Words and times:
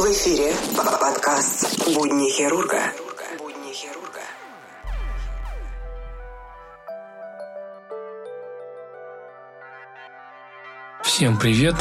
В 0.00 0.02
эфире 0.12 0.54
подкаст 0.74 1.78
«Будни 1.94 2.30
хирурга». 2.30 2.80
Всем 11.04 11.36
привет! 11.36 11.74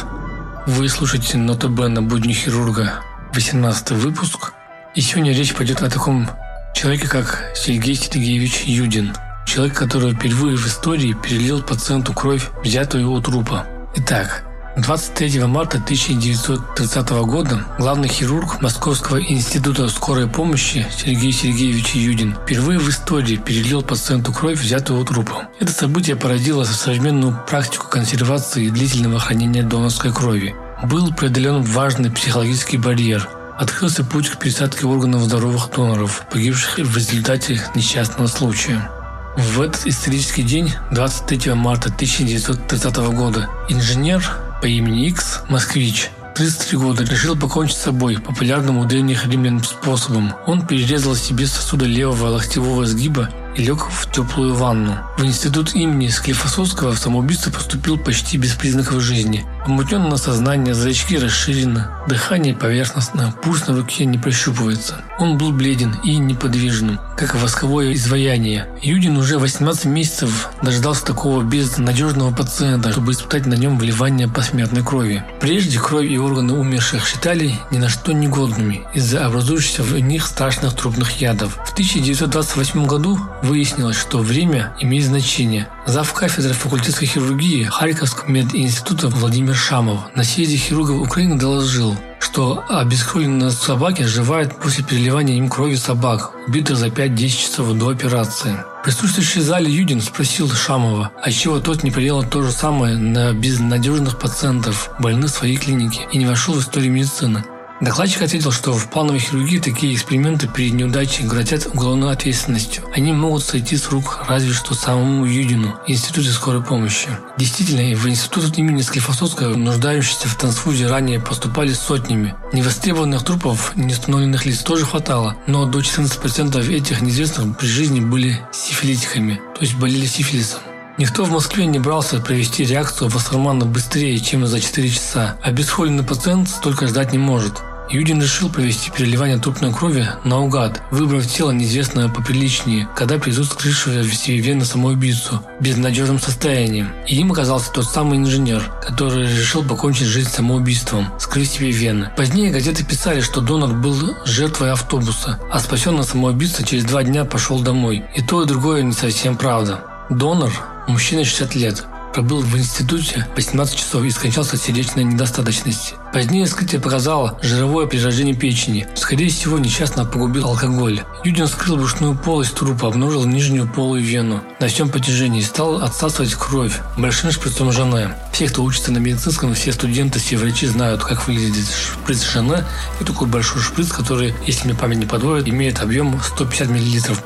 Вы 0.67 0.89
слушаете 0.89 1.37
НОТБ 1.37 1.87
на 1.87 2.01
будни 2.01 2.33
хирурга, 2.33 3.01
18 3.35 3.91
выпуск. 3.91 4.51
И 4.95 4.99
сегодня 4.99 5.31
речь 5.31 5.55
пойдет 5.55 5.81
о 5.81 5.89
таком 5.89 6.29
человеке, 6.75 7.07
как 7.07 7.53
Сергей 7.55 7.95
Сергеевич 7.95 8.63
Юдин. 8.65 9.15
Человек, 9.47 9.77
который 9.77 10.13
впервые 10.13 10.57
в 10.57 10.67
истории 10.67 11.13
перелил 11.13 11.63
пациенту 11.63 12.13
кровь, 12.13 12.49
взятую 12.65 13.11
у 13.11 13.21
трупа. 13.21 13.65
Итак, 13.95 14.43
23 14.81 15.45
марта 15.45 15.77
1930 15.77 17.09
года 17.25 17.65
главный 17.77 18.07
хирург 18.07 18.61
Московского 18.61 19.21
института 19.21 19.89
скорой 19.89 20.27
помощи 20.27 20.87
Сергей 20.95 21.33
Сергеевич 21.33 21.95
Юдин 21.95 22.35
впервые 22.35 22.79
в 22.79 22.87
истории 22.89 23.35
перелил 23.35 23.81
пациенту 23.81 24.31
кровь, 24.31 24.59
взятую 24.59 25.01
у 25.01 25.05
трупа. 25.05 25.49
Это 25.59 25.71
событие 25.71 26.15
породило 26.15 26.63
современную 26.63 27.37
практику 27.47 27.87
консервации 27.89 28.65
и 28.65 28.69
длительного 28.69 29.19
хранения 29.19 29.63
донорской 29.63 30.13
крови. 30.13 30.55
Был 30.83 31.13
преодолен 31.13 31.61
важный 31.61 32.09
психологический 32.09 32.77
барьер. 32.77 33.27
Открылся 33.57 34.05
путь 34.05 34.29
к 34.29 34.37
пересадке 34.37 34.85
органов 34.85 35.23
здоровых 35.23 35.69
доноров, 35.75 36.25
погибших 36.31 36.77
в 36.77 36.95
результате 36.95 37.61
несчастного 37.75 38.27
случая. 38.27 38.89
В 39.35 39.61
этот 39.61 39.85
исторический 39.87 40.43
день, 40.43 40.73
23 40.91 41.53
марта 41.53 41.89
1930 41.89 42.95
года, 43.13 43.49
инженер 43.67 44.48
по 44.61 44.65
имени 44.65 45.07
Икс, 45.07 45.41
москвич, 45.47 46.09
33 46.35 46.77
года, 46.77 47.03
решил 47.03 47.37
покончить 47.37 47.77
с 47.77 47.83
собой 47.83 48.17
популярным 48.17 48.77
у 48.77 48.85
древних 48.85 49.25
римлян 49.25 49.63
способом. 49.63 50.33
Он 50.47 50.65
перерезал 50.65 51.15
себе 51.15 51.47
сосуды 51.47 51.85
левого 51.85 52.27
локтевого 52.29 52.85
сгиба 52.85 53.29
и 53.55 53.63
лег 53.63 53.87
в 53.89 54.11
теплую 54.11 54.55
ванну. 54.55 54.97
В 55.17 55.25
институт 55.25 55.75
имени 55.75 56.07
Склифосовского 56.07 56.95
самоубийца 56.95 57.51
поступил 57.51 57.97
почти 57.97 58.37
без 58.37 58.53
признаков 58.53 59.01
жизни. 59.01 59.45
Помутненное 59.65 60.17
сознание, 60.17 60.73
зрачки 60.73 61.17
расширены, 61.17 61.87
дыхание 62.07 62.55
поверхностно, 62.55 63.33
пульс 63.43 63.67
на 63.67 63.75
руке 63.75 64.05
не 64.05 64.17
прощупывается. 64.17 65.03
Он 65.19 65.37
был 65.37 65.51
бледен 65.51 65.95
и 66.03 66.17
неподвижным, 66.17 66.99
как 67.17 67.35
восковое 67.35 67.93
изваяние. 67.93 68.67
Юдин 68.81 69.17
уже 69.17 69.37
18 69.37 69.85
месяцев 69.85 70.49
дождался 70.61 71.05
такого 71.05 71.43
безнадежного 71.43 72.33
пациента, 72.33 72.91
чтобы 72.91 73.11
испытать 73.11 73.45
на 73.45 73.55
нем 73.55 73.77
вливание 73.77 74.27
посмертной 74.27 74.83
крови. 74.83 75.23
Прежде 75.41 75.77
кровь 75.79 76.09
и 76.09 76.17
органы 76.17 76.53
умерших 76.53 77.05
считали 77.05 77.53
ни 77.71 77.77
на 77.77 77.89
что 77.89 78.13
негодными 78.13 78.81
из-за 78.93 79.25
образующихся 79.25 79.83
в 79.83 79.99
них 79.99 80.25
страшных 80.25 80.73
трупных 80.73 81.19
ядов. 81.21 81.57
В 81.65 81.73
1928 81.73 82.85
году 82.85 83.19
выяснилось, 83.43 83.97
что 83.97 84.19
время 84.19 84.73
имеет 84.79 85.05
значение. 85.05 85.67
Зав. 85.89 86.13
кафедры 86.13 86.53
факультетской 86.53 87.07
хирургии 87.07 87.63
Харьковского 87.63 88.29
мединститута 88.29 89.07
Владимир 89.07 89.55
Шамов 89.55 90.01
на 90.15 90.23
съезде 90.23 90.55
хирургов 90.55 91.01
Украины 91.01 91.35
доложил, 91.35 91.97
что 92.19 92.63
обескровленные 92.69 93.49
собаки 93.49 94.03
оживают 94.03 94.55
после 94.55 94.83
переливания 94.83 95.37
им 95.37 95.49
крови 95.49 95.73
собак, 95.75 96.33
убитых 96.47 96.77
за 96.77 96.89
5-10 96.89 97.29
часов 97.29 97.73
до 97.73 97.89
операции. 97.89 98.63
Присутствующий 98.83 99.41
в 99.41 99.45
зале 99.45 99.71
Юдин 99.71 99.99
спросил 100.01 100.47
Шамова, 100.51 101.09
а 101.23 101.31
чего 101.31 101.59
тот 101.59 101.81
не 101.81 101.89
проделал 101.89 102.23
то 102.23 102.43
же 102.43 102.51
самое 102.51 102.95
на 102.95 103.33
безнадежных 103.33 104.19
пациентов, 104.19 104.91
больных 104.99 105.31
своей 105.31 105.57
клинике, 105.57 106.07
и 106.11 106.19
не 106.19 106.27
вошел 106.27 106.53
в 106.53 106.59
историю 106.59 106.91
медицины. 106.91 107.43
Докладчик 107.81 108.23
ответил, 108.23 108.51
что 108.51 108.73
в 108.73 108.89
плановой 108.89 109.19
хирургии 109.19 109.59
такие 109.59 109.93
эксперименты 109.93 110.49
при 110.49 110.69
неудаче 110.69 111.23
грозят 111.23 111.65
уголовной 111.67 112.11
ответственностью. 112.11 112.83
Они 112.93 113.13
могут 113.13 113.41
сойти 113.41 113.77
с 113.77 113.89
рук 113.89 114.25
разве 114.27 114.51
что 114.51 114.73
самому 114.73 115.25
Юдину, 115.25 115.79
Институте 115.87 116.29
скорой 116.31 116.61
помощи. 116.61 117.07
Действительно, 117.37 117.95
в 117.95 118.09
институт 118.09 118.57
имени 118.57 118.81
Склифосовского 118.81 119.55
нуждающиеся 119.55 120.27
в 120.27 120.35
трансфузии 120.35 120.83
ранее 120.83 121.21
поступали 121.21 121.71
сотнями. 121.71 122.35
Невостребованных 122.51 123.23
трупов 123.23 123.73
неустановленных 123.77 124.45
лиц 124.45 124.59
тоже 124.59 124.85
хватало, 124.85 125.37
но 125.47 125.65
до 125.65 125.79
14% 125.79 126.69
этих 126.69 127.01
неизвестных 127.01 127.57
при 127.57 127.67
жизни 127.67 128.01
были 128.01 128.41
сифилитиками, 128.51 129.39
то 129.55 129.61
есть 129.61 129.75
болели 129.75 130.05
сифилисом. 130.05 130.59
Никто 130.99 131.23
в 131.23 131.31
Москве 131.31 131.65
не 131.65 131.79
брался 131.79 132.19
провести 132.19 132.65
реакцию 132.65 133.09
Вассермана 133.09 133.65
быстрее, 133.65 134.19
чем 134.19 134.45
за 134.45 134.59
4 134.59 134.89
часа. 134.89 135.37
Обесхоленный 135.41 136.03
пациент 136.03 136.49
столько 136.49 136.87
ждать 136.87 137.13
не 137.13 137.17
может. 137.17 137.53
Юдин 137.89 138.21
решил 138.21 138.49
провести 138.49 138.91
переливание 138.91 139.37
трупной 139.37 139.73
крови 139.73 140.09
наугад, 140.25 140.81
выбрав 140.91 141.25
тело 141.25 141.51
неизвестное 141.51 142.09
поприличнее, 142.09 142.89
когда 142.97 143.17
придут 143.17 143.45
скрывшего 143.45 144.01
в 144.01 144.13
себе 144.13 144.39
вены 144.39 144.65
самоубийцу 144.65 145.41
в 145.57 145.63
безнадежном 145.63 146.19
состоянии. 146.19 146.85
И 147.07 147.15
им 147.15 147.31
оказался 147.31 147.71
тот 147.71 147.85
самый 147.85 148.17
инженер, 148.17 148.61
который 148.85 149.25
решил 149.25 149.63
покончить 149.63 150.07
жизнь 150.07 150.29
самоубийством, 150.29 151.13
скрыть 151.17 151.49
себе 151.49 151.71
вены. 151.71 152.11
Позднее 152.17 152.51
газеты 152.51 152.83
писали, 152.83 153.21
что 153.21 153.39
донор 153.39 153.73
был 153.73 153.95
жертвой 154.25 154.73
автобуса, 154.73 155.39
а 155.49 155.59
спасенный 155.59 156.03
самоубийца 156.03 156.63
через 156.63 156.83
два 156.83 157.03
дня 157.03 157.23
пошел 157.23 157.61
домой. 157.61 158.03
И 158.17 158.21
то, 158.21 158.43
и 158.43 158.45
другое 158.45 158.81
не 158.81 158.91
совсем 158.91 159.37
правда. 159.37 159.85
Донор– 160.09 160.51
мужчина 160.89 161.23
60 161.23 161.55
лет, 161.55 161.85
пробыл 162.13 162.41
в 162.41 162.57
институте 162.57 163.27
18 163.35 163.77
часов 163.77 164.03
и 164.03 164.09
скончался 164.09 164.55
от 164.55 164.61
сердечной 164.61 165.03
недостаточности. 165.03 165.93
Позднее 166.11 166.45
вскрытие 166.45 166.81
показало 166.81 167.37
жировое 167.41 167.87
перерождение 167.87 168.35
печени. 168.35 168.87
Скорее 168.95 169.29
всего, 169.29 169.59
несчастно 169.59 170.05
погубил 170.05 170.47
алкоголь. 170.47 171.01
Юдин 171.23 171.47
скрыл 171.47 171.77
брюшную 171.77 172.17
полость 172.17 172.55
трупа, 172.55 172.87
обнаружил 172.87 173.25
нижнюю 173.25 173.67
полую 173.67 174.03
вену 174.03 174.43
на 174.59 174.67
всем 174.67 174.89
протяжении 174.89 175.41
и 175.41 175.43
стал 175.43 175.81
отсасывать 175.81 176.33
кровь 176.33 176.79
большим 176.97 177.31
шприцом 177.31 177.71
жены. 177.71 178.09
Все, 178.33 178.47
кто 178.47 178.63
учится 178.63 178.91
на 178.91 178.97
медицинском, 178.97 179.53
все 179.53 179.71
студенты, 179.71 180.19
все 180.19 180.37
врачи 180.37 180.65
знают, 180.65 181.03
как 181.03 181.27
выглядит 181.27 181.65
шприц 181.67 182.23
жены. 182.23 182.65
Это 182.99 183.13
такой 183.13 183.27
большой 183.27 183.61
шприц, 183.61 183.89
который, 183.89 184.33
если 184.47 184.67
мне 184.67 184.77
память 184.77 184.97
не 184.97 185.05
подводит, 185.05 185.47
имеет 185.47 185.79
объем 185.79 186.19
150 186.21 186.69
мл. 186.69 187.17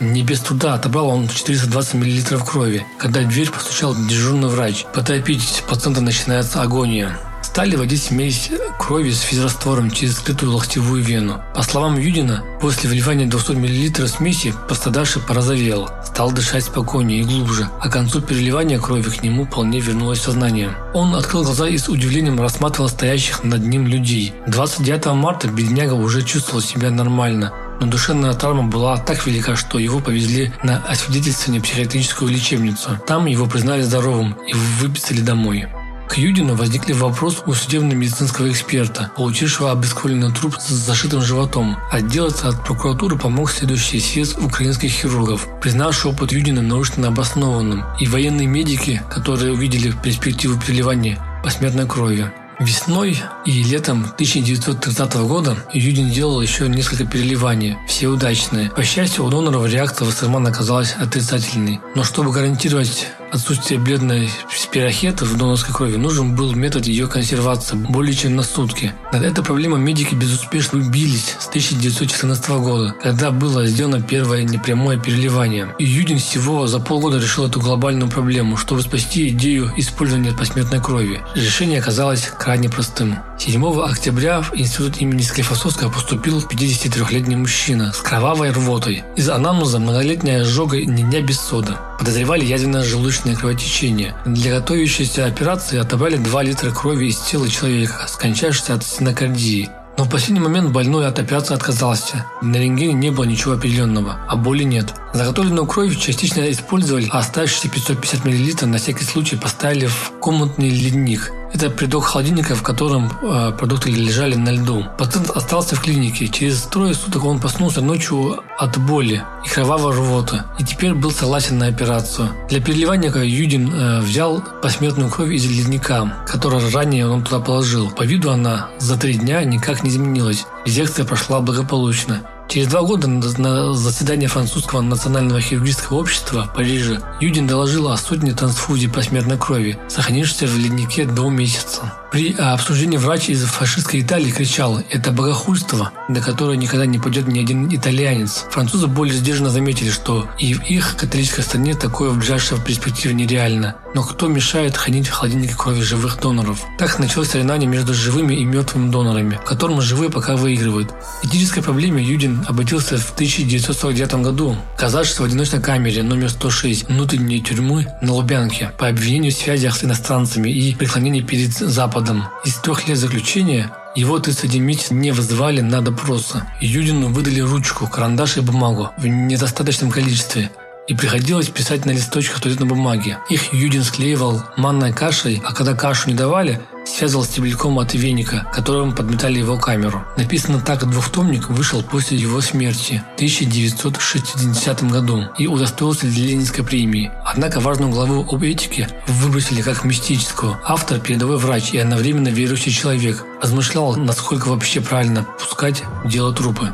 Не 0.00 0.22
без 0.22 0.40
труда 0.40 0.74
отобрал 0.74 1.08
он 1.08 1.28
420 1.28 1.94
мл 1.94 2.44
крови. 2.44 2.86
Когда 2.98 3.20
в 3.20 3.28
дверь 3.28 3.50
постучал 3.50 3.94
дежурный 3.94 4.48
врач. 4.48 4.84
Поторопитесь, 4.94 5.62
пациента 5.66 6.02
начинается 6.02 6.60
агония. 6.60 7.18
Стали 7.42 7.76
вводить 7.76 8.02
смесь 8.02 8.50
крови 8.78 9.10
с 9.10 9.20
физраствором 9.20 9.90
через 9.90 10.16
скрытую 10.16 10.52
локтевую 10.52 11.02
вену. 11.02 11.40
По 11.54 11.62
словам 11.62 11.98
Юдина, 11.98 12.44
после 12.60 12.90
вливания 12.90 13.26
200 13.26 13.52
мл 13.52 14.08
смеси 14.08 14.52
пострадавший 14.68 15.22
порозовел, 15.22 15.88
стал 16.04 16.32
дышать 16.32 16.64
спокойнее 16.64 17.20
и 17.20 17.24
глубже, 17.24 17.70
а 17.80 17.88
к 17.88 17.92
концу 17.92 18.20
переливания 18.20 18.78
крови 18.78 19.08
к 19.08 19.22
нему 19.22 19.46
вполне 19.46 19.80
вернулось 19.80 20.20
сознание. 20.20 20.76
Он 20.92 21.14
открыл 21.14 21.44
глаза 21.44 21.68
и 21.68 21.78
с 21.78 21.88
удивлением 21.88 22.40
рассматривал 22.40 22.90
стоящих 22.90 23.42
над 23.44 23.64
ним 23.64 23.86
людей. 23.86 24.34
29 24.48 25.06
марта 25.14 25.48
бедняга 25.48 25.94
уже 25.94 26.22
чувствовал 26.22 26.60
себя 26.60 26.90
нормально, 26.90 27.52
но 27.80 27.86
душевная 27.86 28.34
травма 28.34 28.64
была 28.64 28.96
так 28.98 29.26
велика, 29.26 29.56
что 29.56 29.78
его 29.78 30.00
повезли 30.00 30.52
на 30.62 30.78
освидетельствование 30.78 31.60
в 31.60 31.64
психиатрическую 31.64 32.30
лечебницу. 32.30 32.98
Там 33.06 33.26
его 33.26 33.46
признали 33.46 33.82
здоровым 33.82 34.32
и 34.46 34.52
выписали 34.52 35.20
домой. 35.20 35.66
К 36.08 36.18
Юдину 36.18 36.54
возникли 36.54 36.92
вопросы 36.92 37.38
у 37.46 37.52
судебно-медицинского 37.52 38.50
эксперта, 38.50 39.10
получившего 39.16 39.72
обескровленный 39.72 40.32
труп 40.32 40.56
с 40.58 40.68
зашитым 40.68 41.20
животом. 41.20 41.76
Отделаться 41.90 42.48
от 42.48 42.64
прокуратуры 42.64 43.18
помог 43.18 43.50
следующий 43.50 43.98
съезд 43.98 44.38
украинских 44.38 44.90
хирургов, 44.90 45.48
признавший 45.60 46.12
опыт 46.12 46.32
Юдина 46.32 46.62
научно 46.62 47.08
обоснованным, 47.08 47.84
и 47.98 48.06
военные 48.06 48.46
медики, 48.46 49.02
которые 49.10 49.52
увидели 49.52 49.92
перспективу 50.02 50.58
переливания 50.60 51.18
посмертной 51.42 51.86
крови. 51.86 52.30
Весной 52.58 53.18
и 53.44 53.62
летом 53.62 54.04
1930 54.04 55.14
года 55.28 55.56
Юдин 55.74 56.10
делал 56.10 56.40
еще 56.40 56.68
несколько 56.68 57.04
переливаний, 57.04 57.76
все 57.86 58.08
удачные. 58.08 58.70
По 58.70 58.82
счастью, 58.82 59.24
у 59.24 59.30
доноров 59.30 59.70
реакция 59.70 60.06
Вассермана 60.06 60.48
оказалась 60.48 60.94
отрицательной. 60.98 61.80
Но 61.94 62.02
чтобы 62.02 62.32
гарантировать 62.32 63.08
отсутствие 63.36 63.78
бледной 63.78 64.30
спирохеты 64.50 65.24
в 65.24 65.36
донорской 65.36 65.74
крови, 65.74 65.96
нужен 65.96 66.34
был 66.34 66.54
метод 66.54 66.86
ее 66.86 67.06
консервации 67.06 67.76
более 67.76 68.14
чем 68.14 68.36
на 68.36 68.42
сутки. 68.42 68.92
Над 69.12 69.22
этой 69.22 69.44
проблемой 69.44 69.80
медики 69.80 70.14
безуспешно 70.14 70.78
бились 70.78 71.36
с 71.38 71.48
1914 71.48 72.48
года, 72.48 72.94
когда 73.02 73.30
было 73.30 73.66
сделано 73.66 74.02
первое 74.02 74.42
непрямое 74.42 74.98
переливание. 74.98 75.74
И 75.78 75.84
Юдин 75.84 76.18
всего 76.18 76.66
за 76.66 76.80
полгода 76.80 77.18
решил 77.18 77.46
эту 77.46 77.60
глобальную 77.60 78.10
проблему, 78.10 78.56
чтобы 78.56 78.82
спасти 78.82 79.28
идею 79.28 79.72
использования 79.76 80.32
посмертной 80.32 80.80
крови. 80.80 81.22
Решение 81.34 81.78
оказалось 81.78 82.30
крайне 82.38 82.68
простым. 82.68 83.18
7 83.38 83.82
октября 83.82 84.40
в 84.40 84.54
институт 84.54 84.96
имени 85.00 85.22
Склифосовского 85.22 85.90
поступил 85.90 86.40
53-летний 86.40 87.36
мужчина 87.36 87.92
с 87.92 87.98
кровавой 87.98 88.50
рвотой. 88.50 89.04
Из 89.14 89.28
анамнеза 89.28 89.78
многолетняя 89.78 90.42
ожога 90.42 90.78
не 90.78 91.02
дня 91.02 91.20
без 91.20 91.38
сода. 91.38 91.78
Подозревали 91.98 92.44
язвенное 92.44 92.82
желудочное 92.82 93.34
кровотечение. 93.34 94.14
Для 94.24 94.58
готовящейся 94.58 95.26
операции 95.26 95.78
отобрали 95.78 96.16
2 96.16 96.42
литра 96.42 96.70
крови 96.70 97.06
из 97.06 97.18
тела 97.18 97.48
человека, 97.48 98.06
скончавшегося 98.08 98.74
от 98.74 98.84
стенокардии. 98.84 99.70
Но 99.98 100.04
в 100.04 100.10
последний 100.10 100.40
момент 100.40 100.72
больной 100.72 101.06
от 101.06 101.18
операции 101.18 101.54
отказался. 101.54 102.26
На 102.42 102.56
рентгене 102.56 102.92
не 102.92 103.10
было 103.10 103.24
ничего 103.24 103.54
определенного, 103.54 104.18
а 104.28 104.36
боли 104.36 104.62
нет. 104.62 104.92
Заготовленную 105.14 105.66
кровь 105.66 105.98
частично 105.98 106.50
использовали, 106.50 107.08
а 107.10 107.20
оставшиеся 107.20 107.70
550 107.70 108.24
мл 108.26 108.66
на 108.66 108.76
всякий 108.76 109.04
случай 109.04 109.36
поставили 109.36 109.86
в 109.86 110.12
комнатный 110.20 110.68
ледник. 110.68 111.32
Это 111.52 111.70
придок 111.70 112.04
холодильника, 112.04 112.54
в 112.54 112.62
котором 112.62 113.10
э, 113.22 113.52
продукты 113.52 113.90
лежали 113.90 114.34
на 114.34 114.50
льду. 114.52 114.84
Пациент 114.98 115.30
остался 115.30 115.76
в 115.76 115.80
клинике. 115.80 116.28
Через 116.28 116.62
трое 116.62 116.94
суток 116.94 117.24
он 117.24 117.40
проснулся 117.40 117.80
ночью 117.80 118.40
от 118.58 118.78
боли 118.78 119.22
и 119.44 119.48
кровавого 119.48 119.92
рвота. 119.92 120.46
И 120.58 120.64
теперь 120.64 120.94
был 120.94 121.10
согласен 121.10 121.58
на 121.58 121.66
операцию. 121.66 122.30
Для 122.48 122.60
переливания 122.60 123.10
Юдин 123.10 123.72
э, 123.72 124.00
взял 124.00 124.42
посмертную 124.62 125.10
кровь 125.10 125.30
из 125.30 125.44
ледника, 125.46 126.12
которую 126.26 126.70
ранее 126.72 127.08
он 127.08 127.22
туда 127.22 127.40
положил. 127.40 127.90
По 127.90 128.02
виду 128.02 128.30
она 128.30 128.68
за 128.78 128.98
три 128.98 129.14
дня 129.14 129.44
никак 129.44 129.82
не 129.82 129.90
изменилась. 129.90 130.46
Резекция 130.64 131.04
прошла 131.04 131.40
благополучно. 131.40 132.22
Через 132.48 132.68
два 132.68 132.82
года 132.82 133.08
на 133.08 133.74
заседании 133.74 134.28
французского 134.28 134.80
национального 134.80 135.40
хирургического 135.40 135.98
общества 135.98 136.44
в 136.44 136.54
Париже 136.54 137.00
Юдин 137.20 137.46
доложил 137.46 137.88
о 137.88 137.96
сотне 137.96 138.32
трансфузий 138.32 138.88
посмертной 138.88 139.36
крови, 139.36 139.78
сохранившейся 139.88 140.46
в 140.46 140.56
леднике 140.56 141.06
до 141.06 141.28
месяца. 141.28 141.92
При 142.12 142.32
обсуждении 142.32 142.96
врач 142.96 143.28
из 143.28 143.44
фашистской 143.44 144.00
Италии 144.00 144.30
кричал 144.30 144.80
«Это 144.90 145.10
богохульство, 145.10 145.90
до 146.08 146.20
которого 146.20 146.54
никогда 146.54 146.86
не 146.86 146.98
пойдет 146.98 147.26
ни 147.26 147.40
один 147.40 147.68
итальянец». 147.68 148.46
Французы 148.50 148.86
более 148.86 149.16
сдержанно 149.16 149.50
заметили, 149.50 149.90
что 149.90 150.26
и 150.38 150.54
в 150.54 150.62
их 150.62 150.96
католической 150.96 151.42
стране 151.42 151.74
такое 151.74 152.10
в 152.10 152.18
ближайшей 152.18 152.58
перспективе 152.58 153.12
нереально. 153.12 153.76
Но 153.94 154.02
кто 154.02 154.28
мешает 154.28 154.76
хранить 154.76 155.08
в 155.08 155.12
холодильнике 155.12 155.54
крови 155.56 155.82
живых 155.82 156.18
доноров? 156.20 156.64
Так 156.78 156.98
началось 156.98 157.30
соревнование 157.30 157.68
между 157.68 157.92
живыми 157.92 158.34
и 158.34 158.44
мертвыми 158.44 158.90
донорами, 158.90 159.40
в 159.42 159.44
котором 159.44 159.80
живые 159.80 160.10
пока 160.10 160.36
выигрывают. 160.36 160.94
Этической 161.22 161.62
проблеме 161.62 162.02
Юдин 162.02 162.35
обратился 162.46 162.98
в 162.98 163.12
1949 163.12 164.14
году, 164.22 164.56
оказавшись 164.76 165.18
в 165.18 165.24
одиночной 165.24 165.60
камере 165.60 166.02
номер 166.02 166.30
106 166.30 166.88
внутренней 166.88 167.42
тюрьмы 167.42 167.86
на 168.02 168.12
Лубянке 168.12 168.72
по 168.78 168.88
обвинению 168.88 169.32
в 169.32 169.36
связях 169.36 169.76
с 169.76 169.84
иностранцами 169.84 170.48
и 170.48 170.74
преклонении 170.74 171.20
перед 171.20 171.52
Западом. 171.52 172.24
Из 172.44 172.54
трех 172.56 172.88
лет 172.88 172.98
заключения 172.98 173.70
его 173.94 174.18
31 174.18 174.62
месяц 174.62 174.90
не 174.90 175.10
вызывали 175.10 175.62
на 175.62 175.80
допросы. 175.80 176.42
Юдину 176.60 177.08
выдали 177.08 177.40
ручку, 177.40 177.86
карандаш 177.86 178.36
и 178.36 178.40
бумагу 178.40 178.90
в 178.98 179.06
недостаточном 179.06 179.90
количестве 179.90 180.50
и 180.88 180.94
приходилось 180.94 181.48
писать 181.48 181.84
на 181.84 181.90
листочках 181.90 182.40
туалетной 182.40 182.68
бумаги. 182.68 183.18
Их 183.28 183.52
Юдин 183.52 183.82
склеивал 183.82 184.42
манной 184.56 184.92
кашей, 184.92 185.42
а 185.44 185.52
когда 185.52 185.74
кашу 185.74 186.08
не 186.08 186.14
давали, 186.14 186.60
связывал 186.86 187.24
стебельком 187.24 187.78
от 187.78 187.94
веника, 187.94 188.46
которым 188.52 188.94
подметали 188.94 189.38
его 189.38 189.58
камеру. 189.58 190.04
Написано 190.16 190.60
так 190.60 190.88
двухтомник 190.88 191.48
вышел 191.48 191.82
после 191.82 192.16
его 192.16 192.40
смерти 192.40 193.02
в 193.12 193.16
1960 193.16 194.84
году 194.90 195.24
и 195.36 195.46
удостоился 195.46 196.06
Ленинской 196.06 196.64
премии. 196.64 197.10
Однако 197.24 197.60
важную 197.60 197.90
главу 197.90 198.24
об 198.30 198.42
этике 198.42 198.88
выбросили 199.08 199.62
как 199.62 199.84
мистическую. 199.84 200.58
Автор– 200.64 201.00
передовой 201.00 201.38
врач 201.38 201.72
и 201.72 201.78
одновременно 201.78 202.28
верующий 202.28 202.72
человек. 202.72 203.24
Размышлял, 203.42 203.96
насколько 203.96 204.48
вообще 204.48 204.80
правильно 204.80 205.26
пускать 205.38 205.82
дело 206.04 206.32
трупы. 206.32 206.72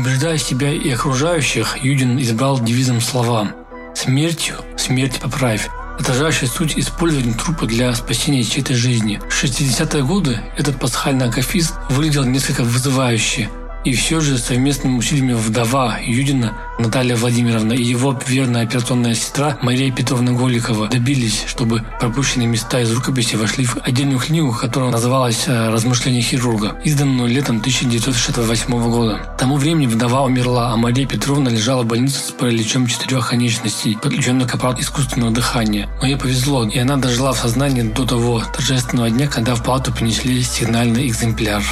Убеждая 0.00 0.38
себя 0.38 0.72
и 0.72 0.88
окружающих, 0.88 1.76
Юдин 1.82 2.18
избрал 2.22 2.58
девизом 2.58 3.02
слова 3.02 3.52
«Смертью 3.94 4.56
смерть 4.78 5.20
поправь», 5.20 5.68
отражающая 5.98 6.48
суть 6.48 6.78
использования 6.78 7.34
трупа 7.34 7.66
для 7.66 7.94
спасения 7.94 8.42
чьей-то 8.42 8.72
жизни. 8.72 9.20
В 9.28 9.44
60-е 9.44 10.02
годы 10.02 10.40
этот 10.56 10.80
пасхальный 10.80 11.28
акафист 11.28 11.74
выглядел 11.90 12.24
несколько 12.24 12.64
вызывающе– 12.64 13.50
и 13.84 13.92
все 13.94 14.20
же 14.20 14.38
совместными 14.38 14.98
усилиями 14.98 15.32
вдова 15.32 15.98
Юдина 16.04 16.52
Наталья 16.78 17.16
Владимировна 17.16 17.72
и 17.72 17.82
его 17.82 18.18
верная 18.26 18.62
операционная 18.62 19.14
сестра 19.14 19.58
Мария 19.62 19.92
Петровна 19.92 20.32
Голикова 20.32 20.88
добились, 20.88 21.44
чтобы 21.46 21.82
пропущенные 21.98 22.48
места 22.48 22.80
из 22.80 22.92
рукописи 22.92 23.36
вошли 23.36 23.64
в 23.64 23.78
отдельную 23.82 24.18
книгу, 24.18 24.52
которая 24.52 24.90
называлась 24.90 25.44
э, 25.46 25.70
«Размышления 25.70 26.20
хирурга», 26.20 26.78
изданную 26.84 27.28
летом 27.28 27.58
1968 27.58 28.90
года. 28.90 29.18
К 29.18 29.36
тому 29.38 29.56
времени 29.56 29.86
вдова 29.86 30.22
умерла, 30.22 30.72
а 30.72 30.76
Мария 30.76 31.06
Петровна 31.06 31.50
лежала 31.50 31.82
в 31.82 31.86
больнице 31.86 32.20
с 32.20 32.30
параличом 32.32 32.86
четырех 32.86 33.30
конечностей, 33.30 33.98
подключенной 34.00 34.46
к 34.46 34.54
аппарату 34.54 34.82
искусственного 34.82 35.32
дыхания. 35.32 35.88
Но 36.00 36.06
ей 36.06 36.16
повезло, 36.16 36.66
и 36.66 36.78
она 36.78 36.96
дожила 36.96 37.32
в 37.32 37.38
сознании 37.38 37.82
до 37.82 38.06
того 38.06 38.42
торжественного 38.54 39.10
дня, 39.10 39.26
когда 39.28 39.54
в 39.54 39.62
палату 39.62 39.92
принесли 39.92 40.42
сигнальный 40.42 41.06
экземпляр. 41.06 41.62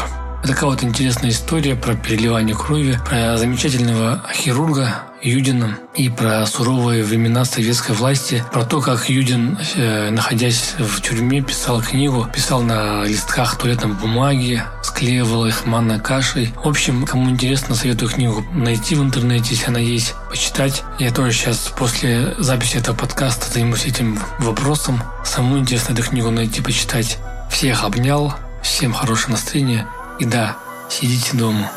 Такая 0.49 0.71
вот 0.71 0.83
интересная 0.83 1.29
история 1.29 1.77
про 1.77 1.95
переливание 1.95 2.57
крови, 2.57 2.99
про 3.05 3.37
замечательного 3.37 4.25
хирурга 4.33 5.03
Юдина 5.21 5.79
и 5.95 6.09
про 6.09 6.47
суровые 6.47 7.05
времена 7.05 7.45
советской 7.45 7.93
власти, 7.95 8.43
про 8.51 8.65
то, 8.65 8.81
как 8.81 9.11
Юдин, 9.11 9.59
э, 9.77 10.09
находясь 10.09 10.75
в 10.79 11.03
тюрьме, 11.03 11.43
писал 11.43 11.83
книгу, 11.83 12.27
писал 12.35 12.63
на 12.63 13.05
листках 13.05 13.59
туалетной 13.59 13.93
бумаги, 13.93 14.63
склеивал 14.83 15.45
их 15.45 15.67
манной 15.67 16.01
кашей. 16.01 16.51
В 16.57 16.67
общем, 16.67 17.05
кому 17.05 17.29
интересно, 17.29 17.75
советую 17.75 18.11
книгу 18.11 18.43
найти 18.55 18.95
в 18.95 19.03
интернете, 19.03 19.51
если 19.51 19.67
она 19.67 19.81
есть, 19.81 20.15
почитать. 20.31 20.83
Я 20.99 21.13
тоже 21.13 21.33
сейчас 21.33 21.71
после 21.77 22.35
записи 22.39 22.79
этого 22.79 22.97
подкаста 22.97 23.53
займусь 23.53 23.85
этим 23.85 24.19
вопросом. 24.39 25.03
Самому 25.27 25.59
интересно 25.59 25.93
эту 25.93 26.05
книгу 26.05 26.31
найти, 26.31 26.63
почитать. 26.63 27.19
Всех 27.51 27.85
обнял, 27.85 28.33
всем 28.63 28.95
хорошего 28.95 29.33
настроения– 29.33 29.87
и 30.19 30.25
да, 30.25 30.57
сидите 30.89 31.37
дома. 31.37 31.71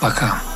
Пока. 0.00 0.47